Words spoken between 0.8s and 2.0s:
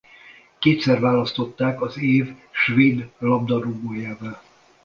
választották az